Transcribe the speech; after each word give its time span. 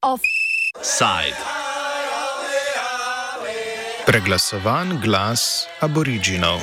Offside. 0.00 1.36
Preglasovan 4.06 5.00
glas 5.02 5.66
aboriginov. 5.80 6.60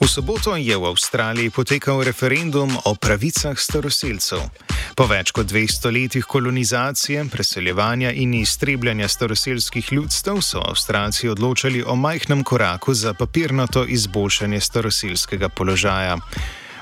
V 0.00 0.04
soboto 0.04 0.52
je 0.52 0.76
v 0.76 0.84
Avstraliji 0.84 1.48
potekal 1.48 2.04
referendum 2.04 2.68
o 2.84 2.92
pravicah 2.92 3.56
staroseljcev. 3.56 4.63
Po 4.94 5.08
več 5.10 5.32
kot 5.34 5.48
dveh 5.50 5.66
stoletjih 5.66 6.26
kolonizacije, 6.30 7.24
preseljevanja 7.26 8.12
in 8.14 8.34
iztrebljanja 8.38 9.08
staroseljskih 9.10 9.88
ljudstev 9.92 10.38
so 10.38 10.60
Avstralci 10.62 11.26
odločali 11.28 11.80
o 11.82 11.96
majhnem 11.98 12.44
koraku 12.46 12.94
za 12.94 13.10
papirnato 13.14 13.82
izboljšanje 13.90 14.60
staroseljskega 14.60 15.48
položaja. 15.48 16.14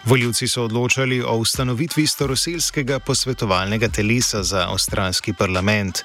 Voljivci 0.05 0.49
so 0.49 0.67
odločali 0.69 1.23
o 1.23 1.39
ustanovitvi 1.41 2.07
staroseljskega 2.07 2.99
posvetovalnega 2.99 3.89
telesa 3.89 4.43
za 4.43 4.67
avstralski 4.69 5.33
parlament. 5.33 6.05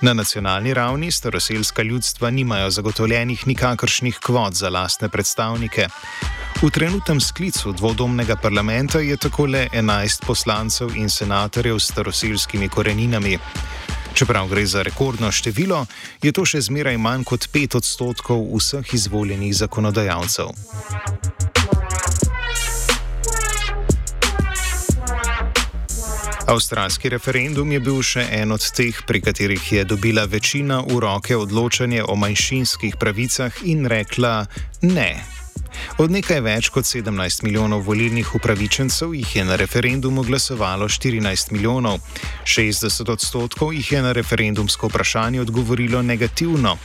Na 0.00 0.12
nacionalni 0.12 0.74
ravni 0.74 1.12
staroseljska 1.12 1.82
ljudstva 1.82 2.30
nimajo 2.30 2.70
zagotovljenih 2.70 3.46
nikakršnih 3.46 4.18
kvot 4.18 4.54
za 4.54 4.68
lastne 4.68 5.08
predstavnike. 5.08 5.86
V 6.62 6.70
trenutnem 6.70 7.20
sklicu 7.20 7.72
dvodomnega 7.72 8.36
parlamenta 8.36 9.00
je 9.00 9.16
tako 9.16 9.46
le 9.46 9.68
11 9.72 10.26
poslancev 10.26 10.96
in 10.96 11.10
senatorjev 11.10 11.78
s 11.78 11.88
staroseljskimi 11.92 12.68
koreninami. 12.68 13.38
Čeprav 14.14 14.48
gre 14.48 14.66
za 14.66 14.82
rekordno 14.82 15.32
število, 15.32 15.86
je 16.22 16.32
to 16.32 16.44
še 16.44 16.60
zmeraj 16.60 16.96
manj 16.96 17.24
kot 17.24 17.48
5 17.52 17.76
odstotkov 17.76 18.46
vseh 18.56 18.94
izvoljenih 18.94 19.56
zakonodajalcev. 19.56 20.52
Avstralski 26.46 27.08
referendum 27.08 27.72
je 27.74 27.78
bil 27.82 27.96
še 28.06 28.22
en 28.38 28.54
od 28.54 28.62
teh, 28.70 28.94
pri 29.02 29.18
katerih 29.18 29.64
je 29.72 29.82
dobila 29.82 30.28
večina 30.30 30.78
v 30.86 31.00
roke 31.02 31.34
odločanje 31.34 32.04
o 32.06 32.14
manjšinskih 32.14 32.94
pravicah 33.02 33.50
in 33.66 33.82
rekla 33.90 34.46
ne. 34.86 35.10
Od 35.98 36.14
nekaj 36.14 36.40
več 36.46 36.68
kot 36.70 36.86
17 36.86 37.42
milijonov 37.42 37.82
volilnih 37.88 38.30
upravičencev 38.38 39.14
jih 39.18 39.36
je 39.36 39.44
na 39.44 39.56
referendumu 39.58 40.22
glasovalo 40.22 40.86
14 40.86 41.50
milijonov. 41.52 41.98
60 42.44 43.10
odstotkov 43.10 43.74
jih 43.74 43.92
je 43.92 44.02
na 44.06 44.12
referendumsko 44.14 44.86
vprašanje 44.86 45.42
odgovorilo 45.42 46.02
negativno. 46.02 46.76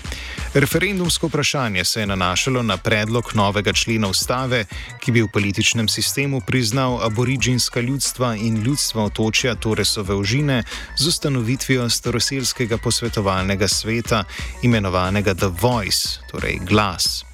Referendumsko 0.54 1.28
vprašanje 1.28 1.86
se 1.86 2.00
je 2.00 2.08
nanašalo 2.08 2.64
na 2.64 2.78
predlog 2.78 3.32
novega 3.34 3.74
člena 3.74 4.08
ustave, 4.08 4.66
ki 5.00 5.12
bi 5.12 5.22
v 5.22 5.28
političnem 5.28 5.88
sistemu 5.88 6.42
priznal 6.42 7.00
aboriginska 7.04 7.80
ljudstva 7.82 8.36
in 8.36 8.64
ljudstva 8.64 9.04
otočja 9.04 9.56
Toresove 9.56 10.16
užine 10.16 10.64
z 10.98 11.08
ustanovitvijo 11.08 11.90
staroselskega 11.90 12.78
posvetovalnega 12.78 13.68
sveta, 13.68 14.24
imenovanega 14.62 15.34
The 15.34 15.48
Voice, 15.62 16.20
torej 16.32 16.60
glas. 16.68 17.26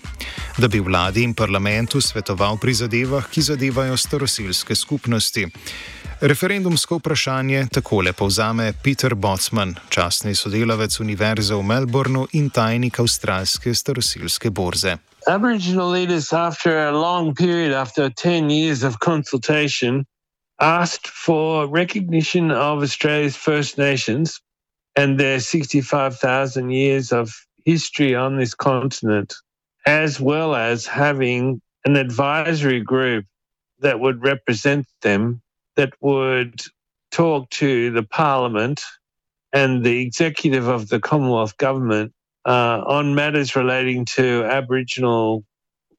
Da 0.58 0.68
bi 0.68 0.80
vladi 0.80 1.24
in 1.24 1.34
parlamentu 1.34 2.02
svetoval 2.02 2.58
pri 2.58 2.74
zadevah, 2.74 3.30
ki 3.30 3.42
zadevajo 3.42 3.98
staroselske 3.98 4.76
skupnosti. 4.76 5.48
Referendumsko 6.22 6.98
vprašanje 6.98 7.68
takole 7.72 8.10
povzame 8.14 8.74
Peter 8.84 9.14
Botsman, 9.16 9.76
častni 9.90 10.34
sodelavec 10.36 11.00
Univerze 11.00 11.54
v 11.54 11.62
Melbournu 11.62 12.24
in 12.34 12.50
tajnik 12.50 12.98
avstralske 13.00 13.74
starosilske 13.76 14.50
borze. 14.50 14.98
Aboriginal 15.30 15.92
leaders, 15.92 16.34
after 16.34 16.88
a 16.88 16.92
long 16.92 17.36
period, 17.36 17.72
after 17.72 18.10
10 18.10 18.50
years 18.50 18.82
of 18.84 18.98
consultation, 18.98 20.06
asked 20.60 21.06
for 21.06 21.70
recognition 21.70 22.50
of 22.50 22.82
Australia's 22.82 23.38
First 23.38 23.78
Nations 23.78 24.42
and 24.96 25.20
their 25.20 25.40
65,000 25.40 26.72
years 26.72 27.12
of 27.12 27.30
history 27.66 28.16
on 28.16 28.38
this 28.38 28.56
continent, 28.56 29.36
as 29.86 30.20
well 30.20 30.56
as 30.56 30.88
having 30.88 31.62
an 31.86 31.96
advisory 31.96 32.82
group 32.82 33.26
that 33.82 34.00
would 34.00 34.24
represent 34.24 34.88
them 35.02 35.42
that 35.78 35.94
would 36.02 36.62
talk 37.12 37.50
to 37.52 37.92
the 37.92 38.04
Parliament 38.04 38.84
and 39.54 39.84
the 39.86 40.02
executive 40.02 40.68
of 40.68 40.90
the 40.90 41.00
Commonwealth 41.00 41.56
Government 41.58 42.14
uh, 42.46 42.84
on 42.86 43.16
matters 43.16 43.56
relating 43.56 44.06
to 44.06 44.44
Aboriginal 44.46 45.46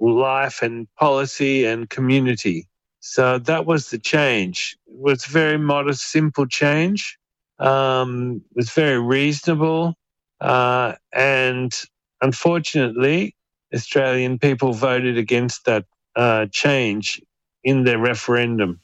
life 0.00 0.62
and 0.62 0.86
policy 0.96 1.64
and 1.64 1.88
community. 1.88 2.68
So 3.00 3.38
that 3.38 3.66
was 3.66 3.90
the 3.90 3.98
change. 3.98 4.76
It 4.86 4.98
was 4.98 5.26
a 5.26 5.30
very 5.30 5.58
modest, 5.58 6.10
simple 6.10 6.46
change. 6.46 7.18
Um, 7.58 8.42
it 8.50 8.56
was 8.56 8.70
very 8.70 9.00
reasonable. 9.00 9.94
Uh, 10.40 10.94
and 11.12 11.72
unfortunately, 12.20 13.34
Australian 13.74 14.38
people 14.38 14.72
voted 14.72 15.18
against 15.18 15.64
that 15.64 15.84
uh, 16.16 16.46
change 16.50 17.20
in 17.64 17.84
their 17.84 17.98
referendum. 17.98 18.80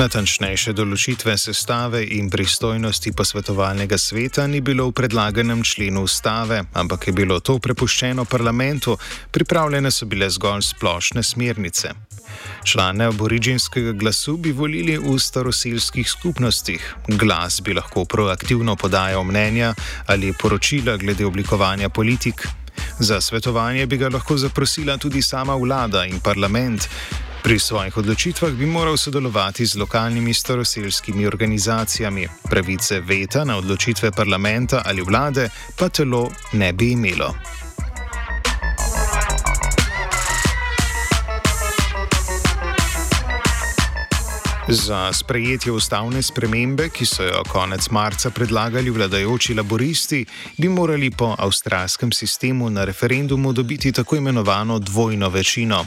Natančnejše 0.00 0.72
določitve 0.72 1.34
sestave 1.36 1.98
in 2.16 2.30
pristojnosti 2.32 3.10
posvetovalnega 3.12 3.98
sveta 4.00 4.46
ni 4.48 4.62
bilo 4.64 4.86
v 4.88 4.94
predlaganem 4.96 5.60
členu 5.60 6.06
ustave, 6.08 6.62
ampak 6.72 7.10
je 7.10 7.12
bilo 7.18 7.36
to 7.44 7.58
prepuščeno 7.60 8.24
parlamentu, 8.24 8.96
pripravljene 9.28 9.92
so 9.92 10.08
bile 10.08 10.30
zgolj 10.32 10.64
splošne 10.70 11.20
smernice. 11.20 11.92
Člane 12.64 13.10
aboriginskega 13.12 13.92
glasu 13.92 14.38
bi 14.40 14.56
volili 14.56 14.96
v 14.96 15.18
staroseljskih 15.20 16.08
skupnostih. 16.08 16.80
Glas 17.20 17.60
bi 17.60 17.76
lahko 17.76 18.08
proaktivno 18.08 18.80
podajal 18.80 19.20
mnenja 19.28 19.74
ali 20.08 20.32
poročila 20.32 20.96
glede 20.96 21.28
oblikovanja 21.28 21.92
politik. 21.92 22.48
Za 22.98 23.20
svetovanje 23.20 23.84
bi 23.86 24.00
ga 24.00 24.08
lahko 24.08 24.40
zaprosila 24.40 24.96
tudi 24.96 25.20
sama 25.20 25.60
vlada 25.60 26.08
in 26.08 26.24
parlament. 26.24 26.88
Pri 27.42 27.58
svojih 27.58 27.96
odločitvah 27.96 28.52
bi 28.52 28.66
moral 28.66 28.96
sodelovati 28.96 29.66
z 29.66 29.76
lokalnimi 29.76 30.34
staroseljskimi 30.34 31.26
organizacijami. 31.26 32.28
Pravice 32.50 33.00
veta 33.00 33.44
na 33.44 33.56
odločitve 33.56 34.10
parlamenta 34.12 34.82
ali 34.84 35.02
vlade 35.02 35.48
pa 35.78 35.88
telo 35.88 36.30
ne 36.52 36.72
bi 36.72 36.92
imelo. 36.92 37.34
Za 44.70 45.12
sprejetje 45.12 45.72
ustavne 45.72 46.22
spremembe, 46.22 46.88
ki 46.94 47.06
so 47.06 47.24
jo 47.26 47.42
konec 47.48 47.88
marca 47.90 48.30
predlagali 48.30 48.90
vladajoči 48.90 49.54
laboristi, 49.54 50.20
bi 50.58 50.68
morali 50.68 51.10
po 51.10 51.34
avstralskem 51.38 52.12
sistemu 52.12 52.70
na 52.70 52.84
referendumu 52.84 53.52
dobiti 53.52 53.92
tako 53.92 54.16
imenovano 54.16 54.78
dvojno 54.78 55.28
večino. 55.28 55.86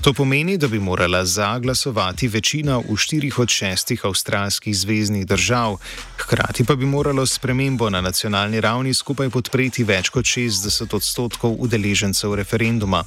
To 0.00 0.12
pomeni, 0.12 0.58
da 0.58 0.68
bi 0.68 0.78
morala 0.78 1.24
za 1.24 1.58
glasovati 1.58 2.28
večina 2.28 2.78
v 2.78 2.96
štirih 2.96 3.38
od 3.38 3.48
šestih 3.48 4.04
avstralskih 4.04 4.76
zvezdnih 4.76 5.26
držav, 5.26 5.76
hkrati 6.18 6.64
pa 6.64 6.74
bi 6.74 6.86
moralo 6.86 7.26
spremembo 7.26 7.90
na 7.90 8.00
nacionalni 8.00 8.60
ravni 8.60 8.94
skupaj 8.94 9.30
podpreti 9.30 9.84
več 9.84 10.08
kot 10.08 10.24
60 10.24 10.94
odstotkov 10.94 11.56
udeležencev 11.58 12.34
referenduma. 12.34 13.04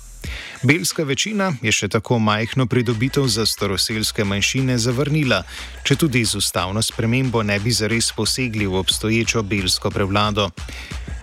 Belska 0.63 1.03
večina 1.03 1.53
je 1.61 1.71
še 1.71 1.87
tako 1.87 2.19
majhno 2.19 2.65
pridobitev 2.65 3.27
za 3.27 3.45
staroseljske 3.45 4.23
manjšine 4.23 4.77
zavrnila, 4.77 5.43
če 5.83 5.95
tudi 5.95 6.25
z 6.25 6.35
ustavno 6.35 6.81
spremembo 6.81 7.43
ne 7.43 7.59
bi 7.59 7.71
zares 7.71 8.11
posegli 8.15 8.67
v 8.67 8.75
obstoječo 8.75 9.43
belsko 9.43 9.91
prevlado. 9.91 10.49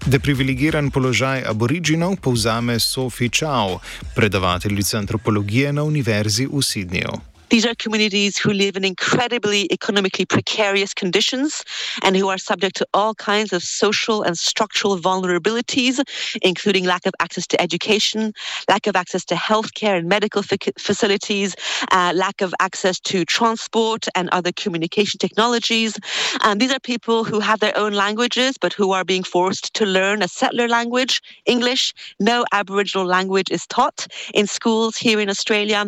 Deprivilegiran 0.06 0.90
položaj 0.90 1.44
aboriginov 1.46 2.16
povzame 2.16 2.80
Sophie 2.80 3.30
Chow, 3.30 3.78
predavateljica 4.14 4.98
antropologije 4.98 5.72
na 5.72 5.82
Univerzi 5.82 6.46
v 6.46 6.58
Sydneyju. 6.58 7.31
These 7.52 7.66
are 7.66 7.74
communities 7.74 8.38
who 8.38 8.50
live 8.50 8.76
in 8.78 8.84
incredibly 8.84 9.70
economically 9.70 10.24
precarious 10.24 10.94
conditions 10.94 11.62
and 12.02 12.16
who 12.16 12.28
are 12.30 12.38
subject 12.38 12.76
to 12.76 12.86
all 12.94 13.14
kinds 13.14 13.52
of 13.52 13.62
social 13.62 14.22
and 14.22 14.38
structural 14.38 14.96
vulnerabilities, 14.96 16.02
including 16.40 16.86
lack 16.86 17.04
of 17.04 17.12
access 17.20 17.46
to 17.48 17.60
education, 17.60 18.32
lack 18.70 18.86
of 18.86 18.96
access 18.96 19.26
to 19.26 19.34
healthcare 19.34 19.98
and 19.98 20.08
medical 20.08 20.42
facilities, 20.42 21.54
uh, 21.90 22.14
lack 22.14 22.40
of 22.40 22.54
access 22.58 22.98
to 23.00 23.22
transport 23.26 24.06
and 24.14 24.30
other 24.32 24.52
communication 24.52 25.18
technologies. 25.18 25.98
And 26.42 26.58
these 26.58 26.72
are 26.72 26.80
people 26.80 27.22
who 27.22 27.38
have 27.40 27.60
their 27.60 27.76
own 27.76 27.92
languages, 27.92 28.56
but 28.58 28.72
who 28.72 28.92
are 28.92 29.04
being 29.04 29.24
forced 29.24 29.74
to 29.74 29.84
learn 29.84 30.22
a 30.22 30.28
settler 30.28 30.68
language, 30.68 31.20
English. 31.44 31.92
No 32.18 32.46
Aboriginal 32.52 33.04
language 33.04 33.50
is 33.50 33.66
taught 33.66 34.06
in 34.32 34.46
schools 34.46 34.96
here 34.96 35.20
in 35.20 35.28
Australia. 35.28 35.84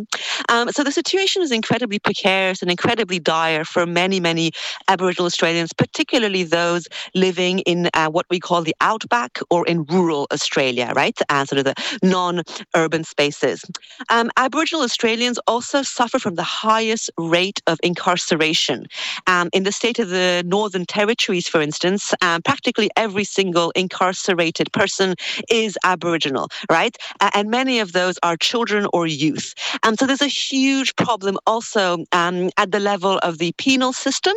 Um, 0.51 0.71
so 0.71 0.85
the 0.85 0.93
situation 0.93 1.41
is 1.41 1.54
incredibly 1.55 1.99
precarious 1.99 2.63
and 2.63 2.71
incredibly 2.71 3.19
dire 3.19 3.65
for 3.65 3.87
many, 3.87 4.21
many 4.21 4.53
Aboriginal 4.89 5.27
Australians, 5.27 5.73
particularly 5.73 6.43
those 6.43 6.87
living 7.15 7.61
in 7.61 7.89
uh, 7.95 8.09
what 8.09 8.27
we 8.31 8.41
call 8.41 8.63
the 8.63 8.75
outback 8.81 9.39
or 9.51 9.67
in 9.67 9.85
rural 9.85 10.27
Australia, 10.33 10.93
right? 10.95 11.19
Uh, 11.29 11.45
sort 11.45 11.59
of 11.59 11.65
the 11.65 11.75
non 12.03 12.43
urban 12.75 13.05
spaces. 13.05 13.65
Um, 14.11 14.31
Aboriginal 14.37 14.83
Australians 14.85 15.39
also 15.47 15.83
suffer 15.83 16.19
from 16.19 16.35
the 16.35 16.43
highest 16.43 17.11
rate 17.19 17.61
of 17.67 17.79
incarceration. 17.83 18.87
Um, 19.27 19.49
in 19.53 19.63
the 19.63 19.73
state 19.73 19.99
of 19.99 20.09
the 20.11 20.43
Northern 20.47 20.85
Territories, 20.87 21.49
for 21.49 21.61
instance, 21.61 22.13
um, 22.21 22.43
practically 22.43 22.91
every 22.97 23.25
single 23.25 23.71
incarcerated 23.71 24.73
person 24.73 25.15
is 25.51 25.79
Aboriginal, 25.85 26.49
right? 26.71 26.97
Uh, 27.21 27.31
and 27.35 27.51
many 27.51 27.79
of 27.79 27.93
those 27.93 28.19
are 28.23 28.37
children 28.37 28.87
or 28.93 29.07
youth. 29.07 29.55
Um, 29.83 29.97
so 29.97 30.07
there's 30.07 30.23
a 30.23 30.27
huge 30.27 30.95
problem 30.97 31.39
also 31.47 32.05
um, 32.13 32.51
at 32.57 32.73
the 32.73 32.81
level 32.81 33.19
of 33.19 33.39
the 33.39 33.53
penal 33.59 33.93
system, 33.93 34.35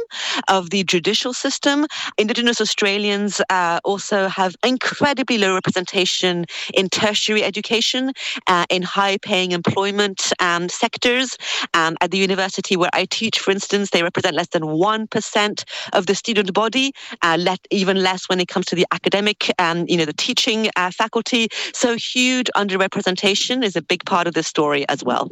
of 0.47 0.69
the 0.69 0.83
judicial 0.83 1.33
system. 1.33 1.85
Indigenous 2.17 2.61
Australians 2.61 3.41
uh, 3.49 3.79
also 3.83 4.27
have 4.27 4.55
incredibly 4.63 5.37
low 5.37 5.53
representation 5.53 6.45
in 6.73 6.89
tertiary 6.89 7.43
education, 7.43 8.11
uh, 8.47 8.65
in 8.69 8.81
high 8.81 9.17
paying 9.17 9.51
employment 9.51 10.31
um, 10.39 10.69
sectors. 10.69 11.37
Um, 11.73 11.97
at 12.01 12.11
the 12.11 12.17
university 12.17 12.75
where 12.75 12.89
I 12.93 13.05
teach, 13.05 13.39
for 13.39 13.51
instance, 13.51 13.89
they 13.91 14.03
represent 14.03 14.35
less 14.35 14.49
than 14.49 14.63
1% 14.63 15.63
of 15.93 16.05
the 16.05 16.15
student 16.15 16.53
body, 16.53 16.93
uh, 17.21 17.37
let, 17.39 17.59
even 17.71 17.97
less 18.03 18.29
when 18.29 18.39
it 18.39 18.47
comes 18.47 18.65
to 18.67 18.75
the 18.75 18.85
academic, 18.91 19.51
um, 19.59 19.85
you 19.87 19.97
know, 19.97 20.05
the 20.05 20.13
teaching 20.13 20.69
uh, 20.75 20.91
faculty. 20.91 21.47
So 21.73 21.95
huge 21.95 22.49
underrepresentation 22.55 23.63
is 23.63 23.75
a 23.75 23.81
big 23.81 24.05
part 24.05 24.27
of 24.27 24.33
the 24.33 24.43
story 24.43 24.87
as 24.89 25.03
well. 25.03 25.29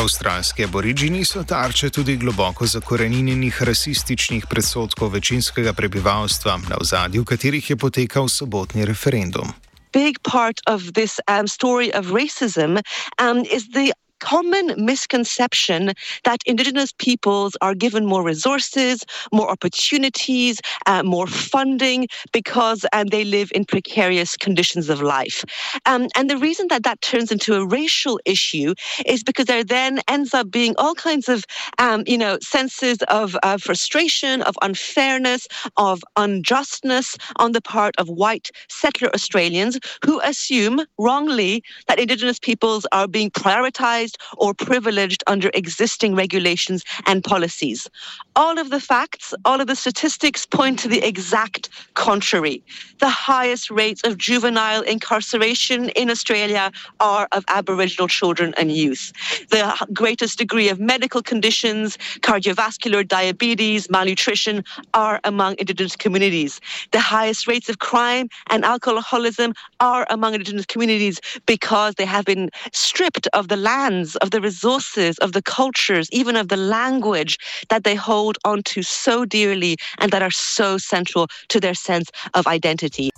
Avstralski 0.00 0.64
aborižini 0.64 1.24
so 1.24 1.42
tarče 1.44 1.90
tudi 1.90 2.16
globoko 2.16 2.66
zakorenjenih 2.66 3.62
rasističnih 3.62 4.46
predsodkov 4.50 5.12
večinskega 5.12 5.72
prebivalstva, 5.72 6.56
na 6.70 6.76
ozadju 6.80 7.24
katerih 7.24 7.70
je 7.70 7.76
potekal 7.76 8.28
sobotni 8.28 8.84
referendum. 8.84 9.52
Big 9.92 10.16
part 10.32 10.60
of 10.66 10.80
this 10.94 11.20
um, 11.28 11.48
story 11.48 11.92
of 11.98 12.06
racism 12.06 12.80
um, 13.20 13.44
is 13.44 13.68
the 13.76 13.92
common 14.20 14.74
misconception 14.76 15.92
that 16.24 16.40
Indigenous 16.46 16.92
peoples 16.92 17.56
are 17.60 17.74
given 17.74 18.06
more 18.06 18.22
resources, 18.22 19.04
more 19.32 19.50
opportunities, 19.50 20.60
uh, 20.86 21.02
more 21.02 21.26
funding 21.26 22.06
because 22.32 22.86
um, 22.92 23.06
they 23.08 23.24
live 23.24 23.50
in 23.54 23.64
precarious 23.64 24.36
conditions 24.36 24.88
of 24.88 25.02
life. 25.02 25.44
Um, 25.86 26.08
and 26.16 26.30
the 26.30 26.36
reason 26.36 26.66
that 26.68 26.84
that 26.84 27.00
turns 27.00 27.32
into 27.32 27.54
a 27.54 27.66
racial 27.66 28.20
issue 28.24 28.74
is 29.06 29.22
because 29.22 29.46
there 29.46 29.64
then 29.64 30.00
ends 30.08 30.34
up 30.34 30.50
being 30.50 30.74
all 30.78 30.94
kinds 30.94 31.28
of, 31.28 31.44
um, 31.78 32.04
you 32.06 32.18
know, 32.18 32.38
senses 32.42 32.98
of 33.08 33.36
uh, 33.42 33.56
frustration, 33.56 34.42
of 34.42 34.56
unfairness, 34.62 35.46
of 35.76 36.02
unjustness 36.16 37.16
on 37.36 37.52
the 37.52 37.60
part 37.60 37.94
of 37.98 38.08
white 38.08 38.50
settler 38.68 39.10
Australians 39.14 39.78
who 40.04 40.20
assume 40.20 40.80
wrongly 40.98 41.62
that 41.88 41.98
Indigenous 41.98 42.38
peoples 42.38 42.86
are 42.92 43.08
being 43.08 43.30
prioritized 43.30 44.09
or 44.36 44.54
privileged 44.54 45.22
under 45.26 45.50
existing 45.54 46.14
regulations 46.14 46.84
and 47.06 47.24
policies. 47.24 47.88
All 48.36 48.58
of 48.58 48.70
the 48.70 48.80
facts, 48.80 49.34
all 49.44 49.60
of 49.60 49.66
the 49.66 49.76
statistics 49.76 50.46
point 50.46 50.78
to 50.80 50.88
the 50.88 51.02
exact 51.06 51.68
contrary. 51.94 52.62
The 53.00 53.08
highest 53.08 53.70
rates 53.70 54.02
of 54.04 54.18
juvenile 54.18 54.82
incarceration 54.82 55.90
in 55.90 56.10
Australia 56.10 56.72
are 57.00 57.28
of 57.32 57.44
Aboriginal 57.48 58.08
children 58.08 58.54
and 58.56 58.72
youth. 58.72 59.12
The 59.50 59.64
greatest 59.92 60.38
degree 60.38 60.68
of 60.68 60.80
medical 60.80 61.22
conditions, 61.22 61.98
cardiovascular 62.20 63.06
diabetes, 63.06 63.90
malnutrition 63.90 64.64
are 64.94 65.20
among 65.24 65.56
Indigenous 65.58 65.96
communities. 65.96 66.60
The 66.92 67.00
highest 67.00 67.46
rates 67.46 67.68
of 67.68 67.78
crime 67.78 68.28
and 68.50 68.64
alcoholism 68.64 69.54
are 69.80 70.06
among 70.10 70.34
Indigenous 70.34 70.66
communities 70.66 71.20
because 71.46 71.94
they 71.96 72.06
have 72.06 72.24
been 72.24 72.50
stripped 72.72 73.28
of 73.32 73.48
the 73.48 73.56
land 73.56 73.99
lands, 74.00 74.16
of 74.16 74.30
the 74.30 74.40
resources, 74.40 75.18
of 75.18 75.32
the 75.32 75.42
cultures, 75.42 76.08
even 76.12 76.36
of 76.36 76.48
the 76.48 76.56
language 76.56 77.38
that 77.68 77.84
they 77.84 77.94
hold 77.94 78.38
onto 78.44 78.82
so 78.82 79.24
dearly 79.24 79.76
and 79.98 80.10
that 80.12 80.22
are 80.22 80.30
so 80.30 80.78
central 80.78 81.26
to 81.48 81.60
their 81.60 81.74
sense 81.74 82.10
of 82.34 82.46
identity. 82.46 83.10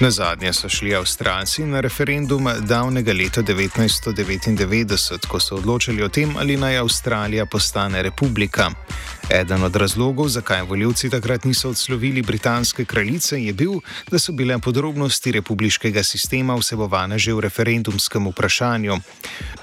Na 0.00 0.10
zadnje 0.10 0.52
so 0.52 0.68
šli 0.68 0.94
Avstralci 0.94 1.62
na 1.62 1.80
referendum 1.80 2.48
davnega 2.60 3.12
leta 3.12 3.42
1999, 3.42 5.26
ko 5.28 5.40
so 5.40 5.54
odločili 5.56 6.02
o 6.02 6.08
tem, 6.08 6.34
ali 6.36 6.56
naj 6.56 6.78
Avstralija 6.78 7.46
postane 7.46 8.02
republika. 8.02 8.70
Eden 9.30 9.62
od 9.62 9.76
razlogov, 9.76 10.28
zakaj 10.28 10.62
voljivci 10.62 11.10
takrat 11.10 11.44
niso 11.44 11.68
odslovili 11.68 12.22
britanske 12.22 12.84
kraljice, 12.84 13.44
je 13.44 13.52
bil, 13.52 13.72
da 14.10 14.18
so 14.18 14.32
bile 14.32 14.58
podrobnosti 14.58 15.32
republiškega 15.32 16.02
sistema 16.02 16.54
vsebovane 16.54 17.18
že 17.18 17.32
v 17.32 17.40
referendumskem 17.40 18.26
vprašanju. 18.28 18.98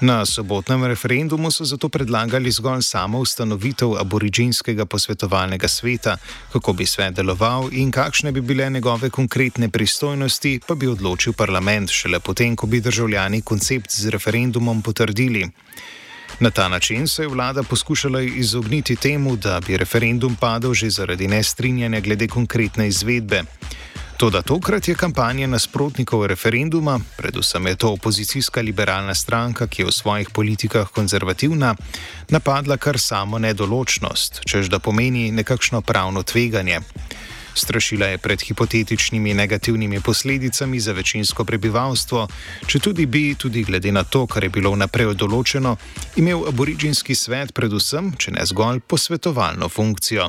Na 0.00 0.26
sobotnem 0.26 0.84
referendumu 0.84 1.50
so 1.50 1.64
zato 1.64 1.88
predlagali 1.88 2.50
zgolj 2.50 2.82
samo 2.82 3.18
ustanovitev 3.18 3.94
aboriginskega 4.00 4.86
posvetovalnega 4.86 5.68
sveta, 5.68 6.16
kako 6.52 6.72
bi 6.72 6.86
svet 6.86 7.14
deloval 7.14 7.68
in 7.72 7.90
kakšne 7.90 8.32
bi 8.32 8.40
bile 8.40 8.70
njegove 8.70 9.10
konkretne 9.10 9.68
pristojnosti, 9.68 10.21
pa 10.66 10.74
bi 10.74 10.86
odločil 10.86 11.32
parlament 11.32 11.90
šele 11.90 12.20
potem, 12.20 12.56
ko 12.56 12.66
bi 12.66 12.80
državljani 12.80 13.42
koncept 13.42 13.90
z 13.90 14.10
referendumom 14.10 14.82
potrdili. 14.82 15.50
Na 16.40 16.50
ta 16.50 16.68
način 16.68 17.08
se 17.08 17.22
je 17.22 17.28
vlada 17.28 17.62
poskušala 17.62 18.20
izogniti 18.22 18.96
temu, 18.96 19.36
da 19.36 19.60
bi 19.60 19.76
referendum 19.76 20.36
padel 20.36 20.74
že 20.74 20.90
zaradi 20.90 21.28
nestrinjanja 21.28 22.00
glede 22.00 22.28
konkretne 22.28 22.88
izvedbe. 22.88 23.42
Toda 24.16 24.42
tokrat 24.42 24.88
je 24.88 24.94
kampanja 24.94 25.46
nasprotnikov 25.46 26.26
referenduma, 26.26 27.00
predvsem 27.16 27.66
je 27.66 27.76
to 27.76 27.88
opozicijska 27.92 28.60
liberalna 28.60 29.14
stranka, 29.14 29.66
ki 29.66 29.82
je 29.82 29.86
v 29.86 29.92
svojih 29.92 30.30
politikah 30.30 30.88
konzervativna, 30.88 31.74
napadla 32.28 32.76
kar 32.76 32.98
samo 32.98 33.38
nedoločnost, 33.38 34.40
čež 34.46 34.68
da 34.68 34.78
pomeni 34.78 35.32
nekakšno 35.32 35.80
pravno 35.80 36.22
tveganje. 36.22 36.80
Strašila 37.54 38.06
je 38.06 38.18
pred 38.18 38.42
hipotetičnimi 38.42 39.34
negativnimi 39.34 40.00
posledicami 40.00 40.80
za 40.80 40.92
večinsko 40.92 41.44
prebivalstvo, 41.44 42.26
če 42.66 42.78
tudi 42.78 43.06
bi, 43.06 43.34
tudi 43.34 43.64
glede 43.64 43.92
na 43.92 44.04
to, 44.04 44.26
kar 44.26 44.44
je 44.44 44.50
bilo 44.50 44.72
vnaprej 44.72 45.14
določeno, 45.14 45.76
imel 46.16 46.48
aboriginski 46.48 47.14
svet 47.14 47.52
predvsem, 47.52 48.14
če 48.16 48.36
ne 48.38 48.46
zgolj, 48.48 48.80
posvetovalno 48.86 49.68
funkcijo. 49.68 50.28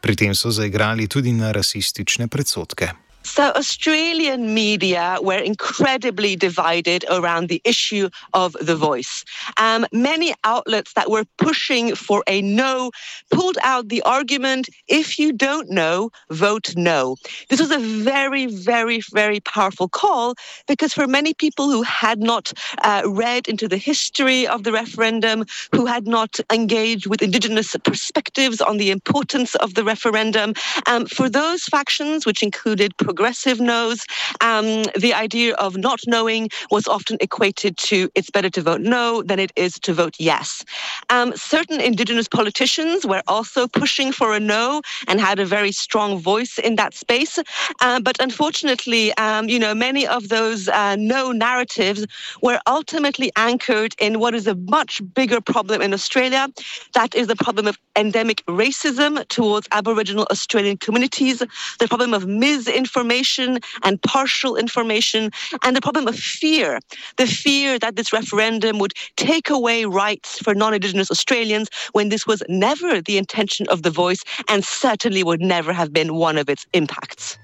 Pri 0.00 0.14
tem 0.14 0.34
so 0.34 0.52
zaigrali 0.54 1.08
tudi 1.08 1.32
na 1.32 1.52
rasistične 1.52 2.28
predsotke. 2.28 3.07
So, 3.28 3.52
Australian 3.54 4.54
media 4.54 5.18
were 5.20 5.36
incredibly 5.36 6.34
divided 6.34 7.04
around 7.10 7.48
the 7.48 7.60
issue 7.62 8.08
of 8.32 8.54
the 8.54 8.74
voice. 8.74 9.22
Um, 9.58 9.86
many 9.92 10.34
outlets 10.44 10.94
that 10.94 11.10
were 11.10 11.24
pushing 11.36 11.94
for 11.94 12.24
a 12.26 12.40
no 12.40 12.90
pulled 13.30 13.58
out 13.62 13.90
the 13.90 14.00
argument 14.02 14.70
if 14.88 15.18
you 15.18 15.32
don't 15.32 15.68
know, 15.68 16.10
vote 16.30 16.74
no. 16.74 17.16
This 17.50 17.60
was 17.60 17.70
a 17.70 17.78
very, 17.78 18.46
very, 18.46 19.02
very 19.12 19.40
powerful 19.40 19.88
call 19.88 20.34
because 20.66 20.94
for 20.94 21.06
many 21.06 21.34
people 21.34 21.70
who 21.70 21.82
had 21.82 22.20
not 22.20 22.50
uh, 22.82 23.02
read 23.04 23.46
into 23.46 23.68
the 23.68 23.76
history 23.76 24.48
of 24.48 24.64
the 24.64 24.72
referendum, 24.72 25.44
who 25.74 25.84
had 25.84 26.06
not 26.06 26.40
engaged 26.50 27.06
with 27.06 27.20
Indigenous 27.22 27.76
perspectives 27.84 28.62
on 28.62 28.78
the 28.78 28.90
importance 28.90 29.54
of 29.56 29.74
the 29.74 29.84
referendum, 29.84 30.54
um, 30.86 31.04
for 31.04 31.28
those 31.28 31.64
factions, 31.64 32.24
which 32.24 32.42
included 32.42 32.96
progressive 33.18 33.58
knows. 33.58 34.06
Um, 34.40 34.84
the 34.96 35.12
idea 35.12 35.54
of 35.56 35.76
not 35.76 36.00
knowing 36.06 36.48
was 36.70 36.86
often 36.86 37.16
equated 37.20 37.76
to 37.88 38.08
it's 38.14 38.30
better 38.30 38.50
to 38.50 38.62
vote 38.62 38.80
no 38.80 39.22
than 39.24 39.40
it 39.40 39.52
is 39.56 39.72
to 39.86 39.92
vote 39.92 40.14
yes. 40.20 40.64
Um, 41.10 41.28
certain 41.34 41.80
Indigenous 41.80 42.28
politicians 42.28 43.04
were 43.04 43.24
also 43.26 43.66
pushing 43.66 44.12
for 44.12 44.28
a 44.34 44.38
no 44.38 44.82
and 45.08 45.20
had 45.20 45.40
a 45.40 45.44
very 45.44 45.72
strong 45.72 46.20
voice 46.20 46.58
in 46.58 46.76
that 46.76 46.94
space. 46.94 47.40
Uh, 47.80 47.98
but 48.00 48.16
unfortunately, 48.20 49.12
um, 49.14 49.48
you 49.48 49.58
know, 49.58 49.74
many 49.74 50.06
of 50.06 50.28
those 50.28 50.68
uh, 50.68 50.94
no 50.96 51.32
narratives 51.32 52.06
were 52.40 52.60
ultimately 52.68 53.32
anchored 53.34 53.96
in 53.98 54.20
what 54.20 54.32
is 54.32 54.46
a 54.46 54.54
much 54.76 55.02
bigger 55.12 55.40
problem 55.40 55.82
in 55.82 55.92
Australia. 55.92 56.46
That 56.94 57.16
is 57.16 57.26
the 57.26 57.36
problem 57.36 57.66
of 57.66 57.76
endemic 57.96 58.46
racism 58.46 59.26
towards 59.26 59.66
Aboriginal 59.72 60.26
Australian 60.30 60.76
communities, 60.76 61.38
the 61.80 61.88
problem 61.88 62.14
of 62.14 62.22
misinformation 62.28 63.07
information 63.08 63.58
and 63.82 64.00
partial 64.02 64.56
information, 64.56 65.30
and 65.64 65.74
the 65.76 65.80
problem 65.80 66.08
of 66.08 66.16
fear 66.16 66.78
the 67.16 67.26
fear 67.26 67.78
that 67.78 67.96
this 67.96 68.12
referendum 68.12 68.78
would 68.78 68.92
take 69.16 69.50
away 69.50 69.84
rights 69.84 70.38
for 70.44 70.54
non 70.54 70.74
Indigenous 70.74 71.10
Australians 71.10 71.68
when 71.92 72.10
this 72.10 72.26
was 72.26 72.42
never 72.48 73.00
the 73.00 73.16
intention 73.16 73.66
of 73.68 73.82
the 73.82 73.90
voice 73.90 74.22
and 74.48 74.64
certainly 74.64 75.22
would 75.22 75.40
never 75.40 75.72
have 75.72 75.90
been 75.92 76.14
one 76.14 76.36
of 76.38 76.48
its 76.48 76.66
impacts. 76.72 77.38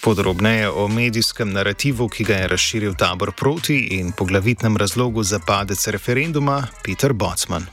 Podrobneje 0.00 0.68
o 0.68 0.88
medijskem 0.88 1.52
narativu, 1.52 2.08
ki 2.08 2.24
ga 2.24 2.34
je 2.34 2.48
razširil 2.48 2.94
tabor 2.98 3.32
proti 3.32 3.78
in 4.00 4.12
poglavitnem 4.12 4.76
razlogu 4.76 5.22
za 5.22 5.38
padec 5.38 5.86
referenduma, 5.86 6.66
Peter 6.82 7.12
Botsman. 7.12 7.66